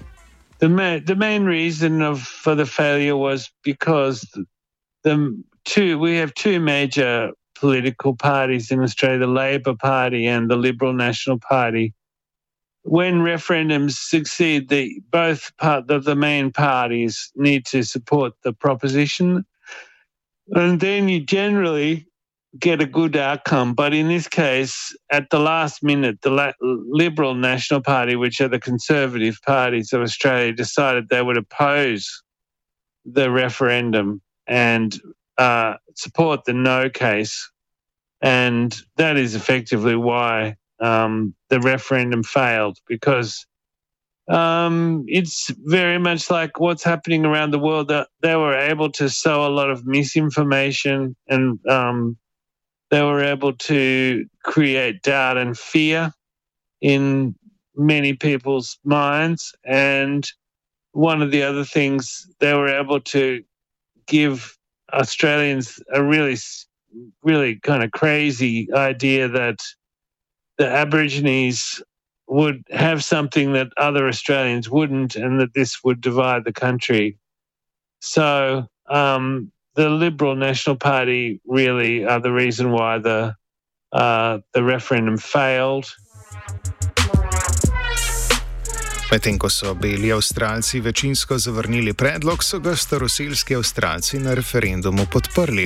The, 0.59 0.69
ma 0.69 0.99
the 1.05 1.15
main 1.15 1.45
reason 1.45 2.01
of, 2.01 2.21
for 2.43 2.55
the 2.55 2.65
failure 2.65 3.15
was 3.15 3.49
because 3.63 4.27
the 5.09 5.43
two 5.65 5.97
we 5.99 6.17
have 6.17 6.33
two 6.35 6.59
major 6.59 7.31
political 7.55 8.15
parties 8.15 8.71
in 8.71 8.81
Australia: 8.81 9.19
the 9.19 9.27
Labor 9.27 9.75
Party 9.75 10.27
and 10.27 10.49
the 10.49 10.55
Liberal 10.55 10.93
National 10.93 11.39
Party. 11.39 11.93
When 12.83 13.19
referendums 13.19 13.93
succeed, 13.93 14.69
the 14.69 15.01
both 15.11 15.51
part 15.57 15.87
the 15.87 16.15
main 16.15 16.51
parties 16.51 17.31
need 17.35 17.65
to 17.67 17.83
support 17.83 18.33
the 18.43 18.53
proposition, 18.53 19.45
and 20.51 20.79
then 20.79 21.09
you 21.09 21.19
generally 21.19 22.05
get 22.57 22.81
a 22.81 22.85
good 22.85 23.15
outcome. 23.15 23.73
But 23.73 23.93
in 23.93 24.07
this 24.07 24.27
case, 24.27 24.95
at 25.11 25.29
the 25.29 25.39
last 25.39 25.83
minute, 25.83 26.21
the 26.21 26.53
Liberal 26.61 27.35
National 27.35 27.81
Party, 27.81 28.15
which 28.15 28.41
are 28.41 28.47
the 28.47 28.59
conservative 28.59 29.39
parties 29.45 29.91
of 29.93 30.01
Australia, 30.01 30.53
decided 30.53 31.09
they 31.09 31.21
would 31.21 31.37
oppose 31.37 32.23
the 33.05 33.29
referendum 33.29 34.21
and 34.49 34.99
uh, 35.37 35.75
support 35.95 36.43
the 36.43 36.53
no 36.53 36.89
case. 36.89 37.49
And 38.21 38.75
that 38.97 39.15
is 39.15 39.35
effectively 39.35 39.95
why 39.95 40.57
um, 40.81 41.33
the 41.49 41.61
referendum 41.61 42.23
failed 42.23 42.77
because 42.87 43.45
um, 44.27 45.05
it's 45.07 45.49
very 45.63 45.97
much 45.97 46.29
like 46.29 46.59
what's 46.59 46.83
happening 46.83 47.25
around 47.25 47.51
the 47.51 47.59
world. 47.59 47.87
That 47.87 48.09
they 48.21 48.35
were 48.35 48.55
able 48.55 48.91
to 48.93 49.09
sow 49.09 49.47
a 49.47 49.49
lot 49.49 49.69
of 49.69 49.85
misinformation 49.85 51.15
and 51.27 51.59
um, 51.67 52.17
they 52.91 53.01
were 53.01 53.23
able 53.23 53.53
to 53.53 54.25
create 54.43 55.03
doubt 55.03 55.37
and 55.37 55.57
fear 55.57 56.11
in 56.81 57.35
many 57.75 58.13
people's 58.13 58.77
minds. 58.83 59.53
And 59.63 60.29
one 60.91 61.21
of 61.21 61.31
the 61.31 61.43
other 61.43 61.63
things, 61.63 62.27
they 62.39 62.53
were 62.53 62.67
able 62.67 62.99
to 62.99 63.43
give 64.09 64.57
Australians 64.91 65.79
a 65.93 66.03
really, 66.03 66.35
really 67.23 67.55
kind 67.57 67.83
of 67.83 67.91
crazy 67.91 68.67
idea 68.73 69.27
that 69.29 69.59
the 70.57 70.67
Aborigines 70.67 71.81
would 72.27 72.63
have 72.69 73.03
something 73.03 73.53
that 73.53 73.71
other 73.77 74.07
Australians 74.07 74.69
wouldn't, 74.69 75.15
and 75.15 75.39
that 75.39 75.53
this 75.53 75.83
would 75.83 76.01
divide 76.01 76.43
the 76.43 76.53
country. 76.53 77.17
So 78.01 78.67
um, 78.89 79.51
the 79.75 79.89
Liberal 79.89 80.35
National 80.35 80.75
Party 80.75 81.39
really 81.45 82.05
are 82.05 82.19
the 82.19 82.31
reason 82.31 82.71
why 82.71 82.97
the 82.99 83.35
uh, 83.91 84.39
the 84.53 84.63
referendum 84.63 85.17
failed. 85.17 85.95
Medtem 89.11 89.39
ko 89.41 89.49
so 89.49 89.73
beli 89.73 90.11
Avstralci 90.13 90.79
večinsko 90.79 91.37
zavrnili 91.37 91.93
predlog, 91.93 92.43
so 92.43 92.59
ga 92.59 92.75
staroseljski 92.75 93.55
Avstralci 93.55 94.19
na 94.19 94.33
referendumu 94.33 95.05
podprli. 95.11 95.65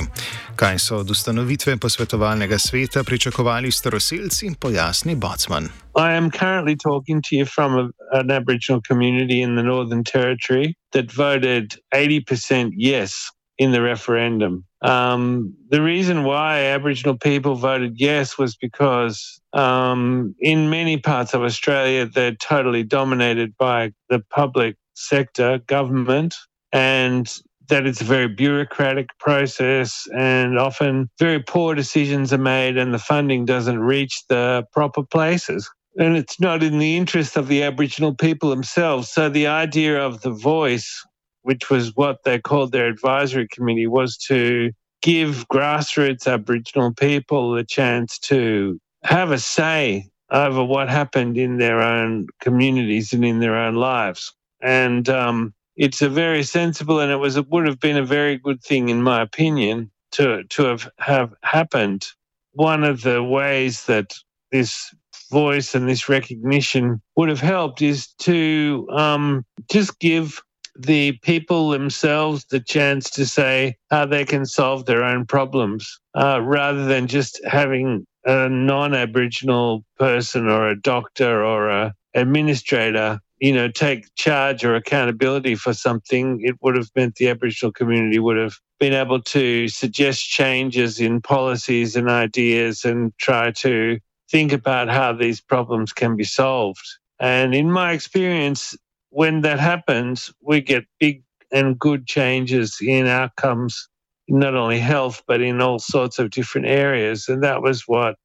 Kaj 0.56 0.80
so 0.80 0.98
od 0.98 1.10
ustanovitve 1.12 1.78
posvetovalnega 1.78 2.58
sveta 2.60 3.04
pričakovali 3.04 3.72
staroseljci, 3.72 4.52
pojasni 4.60 5.16
Botsman. 5.16 5.64
I 5.98 6.18
am 6.18 6.32
currently 6.32 6.78
talking 6.84 7.24
to 7.24 7.36
you 7.36 7.46
from 7.46 7.76
a, 7.76 7.90
an 8.20 8.32
Aboriginal 8.32 8.82
community 8.88 9.42
in 9.42 9.56
the 9.56 9.64
Northern 9.64 10.04
Territory 10.04 10.74
that 10.94 11.06
voted 11.12 11.66
80% 11.92 12.72
yes 12.78 13.12
in 13.58 13.72
the 13.72 13.82
referendum. 13.82 14.66
Um, 14.82 15.56
the 15.70 15.82
reason 15.82 16.24
why 16.24 16.66
Aboriginal 16.66 17.18
people 17.18 17.56
voted 17.56 18.00
yes 18.00 18.38
was 18.38 18.56
because 18.56 19.40
um, 19.54 20.36
in 20.40 20.70
many 20.70 20.98
parts 20.98 21.34
of 21.34 21.44
Australia, 21.44 22.06
they're 22.06 22.36
totally 22.36 22.84
dominated 22.84 23.56
by 23.58 23.94
the 24.10 24.20
public 24.20 24.76
sector, 24.96 25.60
government, 25.68 26.36
and 26.72 27.32
that 27.70 27.86
it's 27.86 28.02
a 28.02 28.06
very 28.06 28.28
bureaucratic 28.28 29.08
process 29.20 30.06
and 30.16 30.60
often 30.60 31.10
very 31.18 31.42
poor 31.42 31.74
decisions 31.76 32.34
are 32.34 32.38
made 32.38 32.78
and 32.78 32.94
the 32.94 33.00
funding 33.00 33.46
doesn't 33.46 33.80
reach 33.80 34.24
the 34.28 34.66
proper 34.74 35.04
places. 35.04 35.70
And 35.98 36.18
it's 36.18 36.40
not 36.40 36.64
in 36.64 36.80
the 36.80 36.98
interest 36.98 37.38
of 37.38 37.48
the 37.48 37.64
Aboriginal 37.64 38.16
people 38.16 38.50
themselves. 38.50 39.10
So 39.10 39.30
the 39.30 39.48
idea 39.48 40.04
of 40.04 40.22
the 40.22 40.32
voice 40.32 41.06
which 41.44 41.70
was 41.70 41.96
what 41.96 42.24
they 42.24 42.40
called 42.40 42.72
their 42.72 42.88
advisory 42.88 43.48
committee, 43.48 43.88
was 43.88 44.18
to 44.18 44.72
give 45.02 45.48
grassroots 45.50 46.32
Aboriginal 46.32 46.94
people 46.94 47.52
the 47.52 47.64
chance 47.64 48.18
to 48.18 48.80
have 49.04 49.32
a 49.32 49.38
say 49.38 50.10
over 50.32 50.64
what 50.64 50.90
happened 50.90 51.38
in 51.38 51.58
their 51.58 51.82
own 51.82 52.28
communities 52.42 53.14
and 53.14 53.24
in 53.24 53.40
their 53.40 53.56
own 53.56 53.76
lives. 53.76 54.34
And 54.62 55.08
um, 55.10 55.54
it's 55.76 56.02
a 56.02 56.10
very 56.10 56.44
sensible, 56.44 57.00
and 57.00 57.12
it 57.12 57.18
was 57.18 57.36
it 57.38 57.50
would 57.50 57.68
have 57.68 57.80
been 57.80 57.98
a 57.98 58.06
very 58.06 58.38
good 58.38 58.62
thing, 58.62 58.90
in 58.90 59.02
my 59.02 59.22
opinion, 59.22 59.92
to 60.12 60.44
to 60.46 60.64
have 60.64 60.90
have 61.00 61.34
happened. 61.44 62.08
One 62.54 62.84
of 62.84 63.02
the 63.02 63.24
ways 63.24 63.86
that 63.86 64.14
this 64.52 64.94
voice 65.32 65.74
and 65.74 65.90
this 65.90 66.08
recognition 66.08 67.02
would 67.16 67.30
have 67.30 67.42
helped 67.42 67.82
is 67.82 68.08
to 68.20 68.88
um, 68.92 69.44
just 69.72 70.00
give 70.00 70.42
the 70.78 71.14
people 71.22 71.70
themselves 71.70 72.46
the 72.46 72.60
chance 72.60 73.10
to 73.12 73.26
say 73.26 73.76
how 73.92 74.06
they 74.06 74.26
can 74.26 74.46
solve 74.46 74.86
their 74.86 75.04
own 75.04 75.26
problems 75.26 76.00
uh, 76.16 76.42
rather 76.42 76.86
than 76.86 77.08
just 77.08 77.40
having 77.46 78.06
a 78.26 78.50
non-aboriginal 78.50 79.84
person 79.98 80.48
or 80.48 80.70
a 80.70 80.80
doctor 80.80 81.44
or 81.44 81.70
a 81.70 81.94
administrator 82.16 83.20
you 83.44 83.52
know 83.52 83.68
take 83.68 84.06
charge 84.16 84.64
or 84.64 84.74
accountability 84.74 85.54
for 85.56 85.74
something. 85.74 86.40
It 86.42 86.56
would 86.62 86.78
have 86.78 86.90
meant 86.96 87.16
the 87.16 87.28
aboriginal 87.28 87.74
community 87.74 88.18
would 88.18 88.38
have 88.38 88.56
been 88.80 88.94
able 88.94 89.22
to 89.22 89.68
suggest 89.68 90.30
changes 90.30 91.02
in 91.02 91.22
policies 91.22 91.98
and 91.98 92.10
ideas 92.10 92.86
and 92.86 93.12
try 93.18 93.52
to 93.52 94.00
think 94.32 94.54
about 94.54 94.88
how 94.88 95.12
these 95.12 95.42
problems 95.42 95.92
can 95.92 96.16
be 96.16 96.24
solved. 96.24 96.86
And 97.20 97.54
in 97.54 97.70
my 97.70 97.92
experience 97.92 98.78
when 99.14 99.42
that 99.42 99.60
happens, 99.60 100.34
we 100.42 100.62
get 100.62 100.84
big 101.00 101.24
and 101.52 101.78
good 101.78 102.08
changes 102.08 102.78
in 102.82 103.08
outcomes, 103.08 103.88
not 104.28 104.56
only 104.56 104.80
health, 104.80 105.22
but 105.28 105.42
in 105.42 105.62
all 105.62 105.80
sorts 105.80 106.20
of 106.20 106.32
different 106.32 106.68
areas. 106.68 107.30
And 107.30 107.44
that 107.44 107.62
was 107.62 107.84
what 107.88 108.16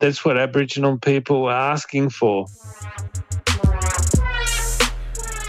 that's 0.00 0.24
what 0.24 0.38
Aboriginal 0.38 0.98
people 0.98 1.42
were 1.42 1.72
asking 1.72 2.10
for. 2.10 2.46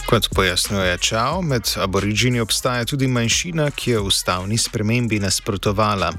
Kot 0.09 0.29
pojasnjuje 0.35 0.97
Čao, 0.97 1.41
med 1.41 1.61
aborižini 1.77 2.39
obstaja 2.39 2.85
tudi 2.85 3.07
manjšina, 3.07 3.69
ki 3.71 3.91
je 3.91 3.99
ustavni 3.99 4.57
spremembi 4.57 5.19
nasprotovala. 5.19 6.09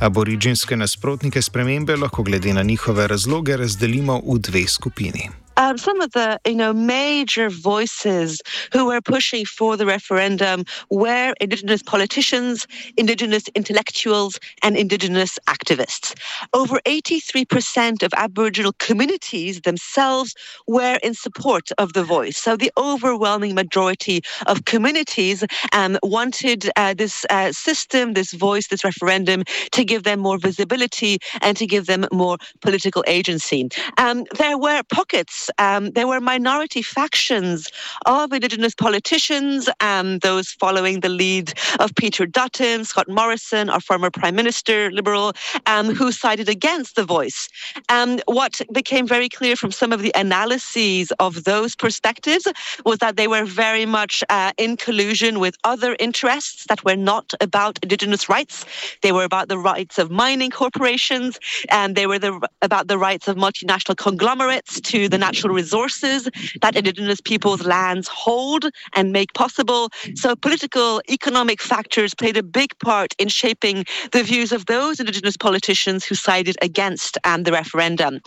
Aborižinske 0.00 0.76
nasprotnike 0.76 1.42
spremembe 1.42 1.96
lahko 1.96 2.22
glede 2.22 2.52
na 2.54 2.62
njihove 2.62 3.06
razloge 3.08 3.56
razdelimo 3.56 4.20
v 4.26 4.38
dve 4.38 4.66
skupini. 4.68 5.30
Um, 5.60 5.78
some 5.78 6.00
of 6.00 6.12
the 6.12 6.40
you 6.46 6.54
know 6.54 6.72
major 6.72 7.50
voices 7.50 8.40
who 8.72 8.86
were 8.86 9.02
pushing 9.02 9.44
for 9.44 9.76
the 9.76 9.86
referendum 9.86 10.64
were 10.90 11.34
Indigenous 11.40 11.82
politicians, 11.82 12.66
Indigenous 12.96 13.44
intellectuals, 13.54 14.40
and 14.62 14.76
Indigenous 14.76 15.38
activists. 15.48 16.14
Over 16.54 16.80
83% 16.86 18.02
of 18.02 18.12
Aboriginal 18.16 18.72
communities 18.78 19.60
themselves 19.60 20.34
were 20.66 20.98
in 21.02 21.14
support 21.14 21.70
of 21.78 21.92
the 21.92 22.04
voice. 22.04 22.38
So 22.38 22.56
the 22.56 22.72
overwhelming 22.78 23.54
majority 23.54 24.22
of 24.46 24.64
communities 24.64 25.44
um, 25.72 25.98
wanted 26.02 26.70
uh, 26.76 26.94
this 26.94 27.26
uh, 27.30 27.52
system, 27.52 28.14
this 28.14 28.32
voice, 28.32 28.68
this 28.68 28.84
referendum 28.84 29.44
to 29.72 29.84
give 29.84 30.04
them 30.04 30.20
more 30.20 30.38
visibility 30.38 31.18
and 31.42 31.56
to 31.58 31.66
give 31.66 31.86
them 31.86 32.06
more 32.12 32.38
political 32.62 33.04
agency. 33.06 33.68
Um, 33.98 34.24
there 34.38 34.56
were 34.56 34.82
pockets 34.90 35.49
um, 35.58 35.90
there 35.92 36.06
were 36.06 36.20
minority 36.20 36.82
factions 36.82 37.68
of 38.06 38.32
Indigenous 38.32 38.74
politicians, 38.74 39.68
um, 39.80 40.18
those 40.18 40.50
following 40.52 41.00
the 41.00 41.08
lead 41.08 41.52
of 41.78 41.94
Peter 41.94 42.26
Dutton, 42.26 42.84
Scott 42.84 43.08
Morrison, 43.08 43.70
our 43.70 43.80
former 43.80 44.10
Prime 44.10 44.34
Minister, 44.34 44.90
Liberal, 44.90 45.32
um, 45.66 45.94
who 45.94 46.12
sided 46.12 46.48
against 46.48 46.96
the 46.96 47.04
voice. 47.04 47.48
Um, 47.88 48.20
what 48.26 48.60
became 48.72 49.06
very 49.06 49.28
clear 49.28 49.56
from 49.56 49.72
some 49.72 49.92
of 49.92 50.02
the 50.02 50.12
analyses 50.14 51.12
of 51.18 51.44
those 51.44 51.74
perspectives 51.74 52.46
was 52.84 52.98
that 52.98 53.16
they 53.16 53.26
were 53.26 53.44
very 53.44 53.86
much 53.86 54.22
uh, 54.28 54.52
in 54.58 54.76
collusion 54.76 55.40
with 55.40 55.56
other 55.64 55.96
interests 55.98 56.66
that 56.68 56.84
were 56.84 56.96
not 56.96 57.32
about 57.40 57.78
Indigenous 57.82 58.28
rights. 58.28 58.64
They 59.02 59.12
were 59.12 59.24
about 59.24 59.48
the 59.48 59.58
rights 59.58 59.98
of 59.98 60.10
mining 60.10 60.50
corporations, 60.50 61.38
and 61.70 61.96
they 61.96 62.06
were 62.06 62.18
the, 62.18 62.46
about 62.60 62.88
the 62.88 62.98
rights 62.98 63.28
of 63.28 63.36
multinational 63.36 63.96
conglomerates 63.96 64.80
to 64.82 65.08
the 65.08 65.18
natural 65.18 65.39
natural 65.40 65.54
resources 65.54 66.28
that 66.60 66.76
indigenous 66.76 67.18
peoples' 67.18 67.64
lands 67.64 68.08
hold 68.08 68.66
and 68.92 69.10
make 69.10 69.32
possible. 69.32 69.88
So 70.14 70.36
political, 70.36 71.00
economic 71.08 71.62
factors 71.62 72.14
played 72.14 72.36
a 72.36 72.42
big 72.42 72.78
part 72.80 73.14
in 73.18 73.28
shaping 73.28 73.86
the 74.12 74.22
views 74.22 74.52
of 74.52 74.66
those 74.66 75.00
indigenous 75.00 75.38
politicians 75.38 76.04
who 76.04 76.14
sided 76.14 76.56
against 76.60 77.16
um, 77.24 77.44
the 77.44 77.52
referendum. 77.52 78.20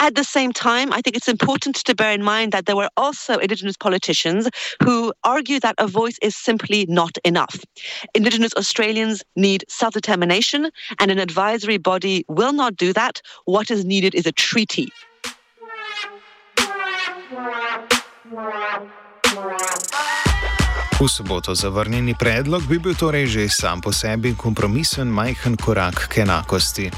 At 0.00 0.16
the 0.16 0.24
same 0.24 0.52
time, 0.52 0.92
I 0.92 1.00
think 1.02 1.16
it's 1.16 1.28
important 1.28 1.76
to 1.76 1.94
bear 1.94 2.10
in 2.10 2.24
mind 2.24 2.50
that 2.50 2.66
there 2.66 2.74
were 2.74 2.90
also 2.96 3.38
indigenous 3.38 3.76
politicians 3.76 4.48
who 4.82 5.12
argue 5.22 5.60
that 5.60 5.76
a 5.78 5.86
voice 5.86 6.18
is 6.20 6.34
simply 6.34 6.84
not 6.88 7.16
enough. 7.24 7.60
Indigenous 8.12 8.52
Australians 8.54 9.22
need 9.36 9.64
self-determination 9.68 10.70
and 10.98 11.10
an 11.12 11.20
advisory 11.20 11.78
body 11.78 12.24
will 12.28 12.52
not 12.52 12.74
do 12.74 12.92
that. 12.92 13.22
What 13.44 13.70
is 13.70 13.84
needed 13.84 14.16
is 14.16 14.26
a 14.26 14.32
treaty. 14.32 14.88
V 20.96 21.08
soboto 21.08 21.54
zavrnjeni 21.54 22.14
predlog 22.16 22.64
bi 22.64 22.78
bil 22.80 22.94
torej 22.96 23.26
že 23.28 23.52
sam 23.52 23.84
po 23.84 23.92
sebi 23.92 24.32
kompromisen 24.32 25.12
majhen 25.12 25.56
korak 25.60 26.08
k 26.08 26.24
enakosti. 26.24 26.88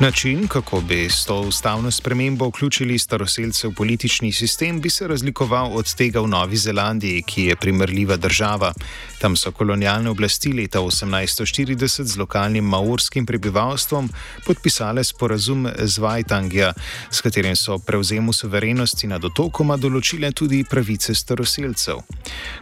Način, 0.00 0.48
kako 0.48 0.80
bi 0.80 1.08
s 1.10 1.24
to 1.24 1.40
ustavno 1.40 1.90
spremembo 1.90 2.48
vključili 2.48 2.98
staroseljce 2.98 3.68
v 3.68 3.74
politični 3.74 4.32
sistem, 4.32 4.80
bi 4.80 4.90
se 4.90 5.08
razlikoval 5.08 5.72
od 5.72 5.94
tega 5.94 6.20
v 6.20 6.28
Novi 6.28 6.56
Zelandiji, 6.56 7.22
ki 7.22 7.44
je 7.44 7.56
primerljiva 7.56 8.16
država. 8.16 8.72
Tam 9.20 9.36
so 9.36 9.52
kolonialne 9.52 10.10
oblasti 10.10 10.52
leta 10.52 10.78
1840 10.78 12.02
z 12.02 12.16
lokalnim 12.16 12.64
maorskim 12.64 13.26
prebivalstvom 13.26 14.10
podpisale 14.46 15.04
sporazum 15.04 15.68
z 15.78 15.98
Vajtangija, 15.98 16.72
s 17.10 17.20
katerim 17.20 17.56
so 17.56 17.78
prevzemu 17.78 18.32
suverenosti 18.32 19.06
nad 19.06 19.24
otokoma 19.24 19.76
določile 19.76 20.32
tudi 20.32 20.64
pravice 20.64 21.14
staroseljcev. 21.14 22.02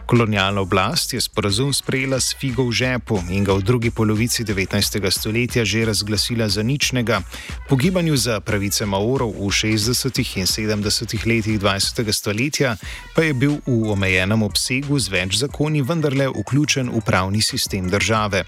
Kolonialna 0.05 0.61
oblast 0.61 1.13
je 1.13 1.21
sporazum 1.21 1.73
sprejela 1.73 2.19
s 2.19 2.35
figo 2.39 2.63
v 2.63 2.71
žepu 2.71 3.19
in 3.29 3.43
ga 3.43 3.53
v 3.53 3.61
drugi 3.61 3.91
polovici 3.91 4.43
19. 4.43 5.11
stoletja 5.11 5.65
že 5.65 5.85
razglasila 5.85 6.49
za 6.49 6.63
ničnega 6.63 7.04
enega. 7.05 7.21
Po 7.69 7.75
gibanju 7.75 8.17
za 8.17 8.39
pravice 8.39 8.85
Maorov 8.85 9.31
v 9.31 9.49
60. 9.49 10.37
in 10.37 10.45
70. 10.45 11.25
letih 11.25 11.59
20. 11.59 12.11
stoletja 12.11 12.77
pa 13.15 13.21
je 13.21 13.33
bil 13.33 13.57
v 13.65 13.91
omejenem 13.91 14.43
obsegu 14.43 14.99
z 14.99 15.09
več 15.09 15.37
zakoni 15.37 15.81
vendarle 15.81 16.27
vključen 16.27 16.89
v 16.89 17.01
pravni 17.01 17.41
sistem 17.41 17.89
države. 17.89 18.43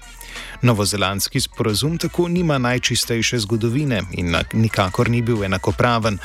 Novozelandski 0.62 1.40
sporazum 1.40 1.98
tako 1.98 2.28
nima 2.28 2.58
najčistejše 2.58 3.38
zgodovine 3.38 4.02
in 4.12 4.36
nikakor 4.52 5.10
ni 5.10 5.22
bil 5.22 5.44
enakopraven, 5.44 6.18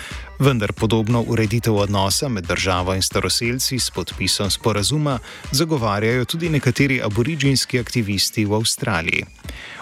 vendar 0.44 0.72
podobno 0.74 1.24
ureditev 1.28 1.76
odnosa 1.76 2.28
med 2.30 2.44
državo 2.44 2.96
in 2.96 3.02
staroseljci 3.02 3.80
s 3.80 3.90
podpisom 3.90 4.50
sporazuma 4.52 5.20
zagovarjajo 5.52 6.26
tudi 6.26 6.50
nekateri 6.50 7.02
aboriginski 7.04 7.80
aktivisti 7.80 8.46
v 8.46 8.56
Avstraliji. 8.56 9.26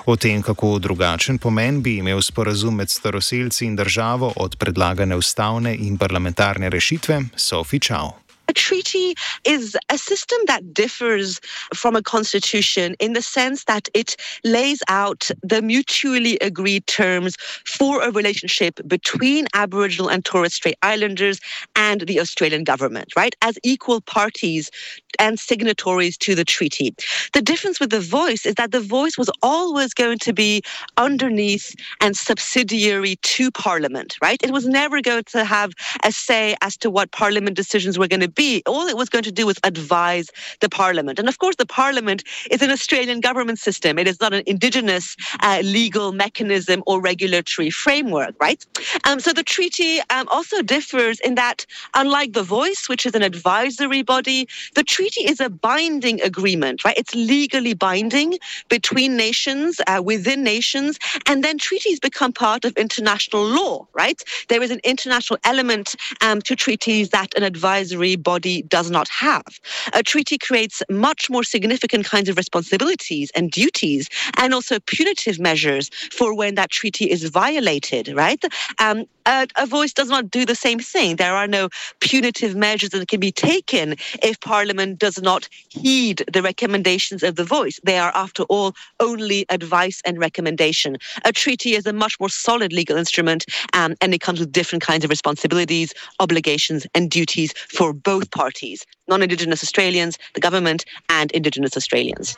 O 0.05 0.15
tem, 0.15 0.41
kako 0.41 0.79
drugačen 0.79 1.37
pomen 1.37 1.81
bi 1.81 1.97
imel 1.97 2.21
sporazum 2.21 2.75
med 2.75 2.89
staroseljci 2.89 3.65
in 3.65 3.75
državo 3.75 4.33
od 4.35 4.57
predlagane 4.57 5.15
ustavne 5.15 5.75
in 5.75 5.97
parlamentarne 5.97 6.69
rešitve, 6.69 7.21
so 7.35 7.63
fičal. 7.63 8.20
A 8.51 8.53
treaty 8.53 9.15
is 9.45 9.77
a 9.87 9.97
system 9.97 10.37
that 10.47 10.73
differs 10.73 11.39
from 11.73 11.95
a 11.95 12.01
constitution 12.01 12.97
in 12.99 13.13
the 13.13 13.21
sense 13.21 13.63
that 13.63 13.87
it 13.93 14.17
lays 14.43 14.83
out 14.89 15.31
the 15.41 15.61
mutually 15.61 16.37
agreed 16.39 16.85
terms 16.85 17.37
for 17.65 18.01
a 18.01 18.11
relationship 18.11 18.81
between 18.87 19.47
Aboriginal 19.53 20.09
and 20.09 20.25
Torres 20.25 20.53
Strait 20.53 20.75
Islanders 20.81 21.39
and 21.77 22.01
the 22.01 22.19
Australian 22.19 22.65
government, 22.65 23.13
right, 23.15 23.33
as 23.41 23.57
equal 23.63 24.01
parties 24.01 24.69
and 25.17 25.39
signatories 25.39 26.17
to 26.17 26.35
the 26.35 26.43
treaty. 26.43 26.93
The 27.31 27.41
difference 27.41 27.79
with 27.79 27.89
the 27.89 28.01
voice 28.01 28.45
is 28.45 28.55
that 28.55 28.71
the 28.71 28.81
voice 28.81 29.17
was 29.17 29.29
always 29.41 29.93
going 29.93 30.19
to 30.19 30.33
be 30.33 30.61
underneath 30.97 31.73
and 32.01 32.17
subsidiary 32.17 33.15
to 33.21 33.49
Parliament, 33.51 34.17
right? 34.21 34.41
It 34.43 34.51
was 34.51 34.67
never 34.67 35.01
going 35.01 35.23
to 35.31 35.45
have 35.45 35.71
a 36.03 36.11
say 36.11 36.55
as 36.61 36.75
to 36.77 36.89
what 36.89 37.11
Parliament 37.11 37.55
decisions 37.55 37.97
were 37.97 38.07
going 38.07 38.21
to 38.21 38.29
be 38.29 38.40
be. 38.41 38.63
All 38.73 38.87
it 38.93 38.97
was 39.01 39.09
going 39.13 39.27
to 39.31 39.35
do 39.39 39.45
was 39.51 39.59
advise 39.71 40.27
the 40.63 40.69
Parliament. 40.81 41.15
And 41.19 41.27
of 41.31 41.37
course, 41.43 41.57
the 41.63 41.71
Parliament 41.83 42.19
is 42.53 42.61
an 42.65 42.71
Australian 42.77 43.19
government 43.29 43.59
system. 43.67 43.99
It 44.03 44.07
is 44.13 44.19
not 44.23 44.31
an 44.37 44.43
Indigenous 44.53 45.05
uh, 45.47 45.59
legal 45.79 46.07
mechanism 46.25 46.77
or 46.89 46.95
regulatory 47.11 47.69
framework, 47.83 48.33
right? 48.47 48.61
Um, 49.07 49.17
so 49.25 49.29
the 49.41 49.47
treaty 49.55 49.91
um, 50.15 50.25
also 50.35 50.57
differs 50.75 51.17
in 51.27 51.33
that, 51.43 51.57
unlike 52.01 52.31
the 52.39 52.47
voice, 52.59 52.81
which 52.91 53.03
is 53.09 53.13
an 53.19 53.23
advisory 53.31 54.03
body, 54.15 54.39
the 54.79 54.85
treaty 54.95 55.23
is 55.31 55.39
a 55.47 55.49
binding 55.69 56.17
agreement, 56.31 56.77
right? 56.85 56.97
It's 57.01 57.15
legally 57.35 57.75
binding 57.89 58.29
between 58.77 59.11
nations, 59.27 59.71
uh, 59.85 60.01
within 60.11 60.39
nations, 60.55 60.91
and 61.29 61.37
then 61.45 61.55
treaties 61.69 61.99
become 62.09 62.31
part 62.33 62.61
of 62.67 62.71
international 62.85 63.43
law, 63.59 63.73
right? 64.03 64.19
There 64.49 64.63
is 64.65 64.71
an 64.77 64.81
international 64.93 65.37
element 65.51 65.87
um, 66.25 66.37
to 66.47 66.53
treaties 66.65 67.05
that 67.09 67.29
an 67.37 67.43
advisory 67.53 68.15
body 68.15 68.30
body 68.33 68.57
does 68.77 68.89
not 68.97 69.07
have. 69.25 69.51
A 69.99 70.01
treaty 70.11 70.37
creates 70.47 70.77
much 70.89 71.21
more 71.33 71.45
significant 71.55 72.03
kinds 72.13 72.29
of 72.29 72.35
responsibilities 72.43 73.27
and 73.37 73.45
duties, 73.61 74.03
and 74.41 74.53
also 74.53 74.75
punitive 74.95 75.37
measures 75.49 75.85
for 76.17 76.29
when 76.39 76.53
that 76.55 76.69
treaty 76.79 77.05
is 77.15 77.21
violated, 77.41 78.05
right? 78.25 78.41
Um, 78.85 78.97
a, 79.25 79.47
a, 79.63 79.65
voice 79.65 79.93
does 79.93 80.09
not 80.15 80.31
do 80.37 80.45
the 80.45 80.55
same 80.55 80.79
thing. 80.79 81.09
There 81.15 81.35
are 81.41 81.47
no 81.59 81.69
punitive 81.99 82.53
measures 82.55 82.91
that 82.91 83.07
can 83.07 83.19
be 83.19 83.31
taken 83.31 83.95
if 84.29 84.39
Parliament 84.39 84.99
does 85.05 85.21
not 85.21 85.47
heed 85.69 86.17
the 86.35 86.41
recommendations 86.41 87.21
of 87.23 87.35
the 87.35 87.43
voice. 87.57 87.79
They 87.83 87.97
are, 87.97 88.11
after 88.15 88.43
all, 88.43 88.73
only 88.99 89.45
advice 89.49 90.01
and 90.05 90.17
recommendation. 90.19 90.97
A 91.25 91.31
treaty 91.31 91.71
is 91.75 91.85
a 91.85 91.93
much 91.93 92.19
more 92.19 92.29
solid 92.29 92.71
legal 92.73 92.97
instrument, 92.97 93.45
um, 93.73 93.95
and 94.01 94.13
it 94.13 94.21
comes 94.21 94.39
with 94.39 94.51
different 94.51 94.83
kinds 94.83 95.03
of 95.03 95.09
responsibilities, 95.09 95.93
obligations, 96.19 96.87
and 96.95 97.09
duties 97.09 97.53
for 97.77 97.93
both 97.93 98.20
both 98.21 98.31
parties 98.31 98.85
non 99.07 99.21
Indigenous 99.21 99.63
Australians, 99.63 100.17
the 100.33 100.41
government, 100.41 100.85
and 101.09 101.31
Indigenous 101.31 101.75
Australians. 101.75 102.37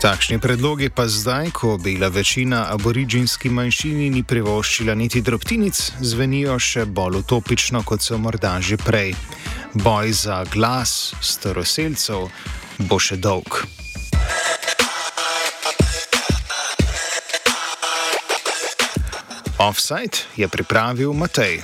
Takšni 0.00 0.40
predlogi 0.40 0.88
pa 0.88 1.04
zdaj, 1.04 1.52
ko 1.52 1.76
bila 1.76 2.08
večina 2.08 2.72
aboriginski 2.72 3.52
manjšini 3.52 4.08
ni 4.10 4.22
privoščila 4.24 4.94
niti 4.96 5.20
drobtinic, 5.20 5.76
zvenijo 6.00 6.56
še 6.56 6.86
bolj 6.88 7.20
utopično, 7.20 7.84
kot 7.84 8.00
so 8.00 8.16
morda 8.16 8.56
že 8.64 8.80
prej. 8.80 9.12
Boj 9.76 10.12
za 10.12 10.44
glas 10.48 11.12
staroseljcev 11.20 12.32
bo 12.88 12.96
še 12.96 13.20
dolg. 13.20 13.60
Offside 19.60 20.24
je 20.40 20.48
pripravil 20.48 21.12
Matej. 21.12 21.60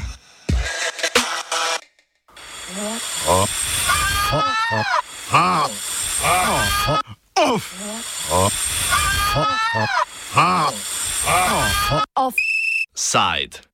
Offside. 12.93 13.65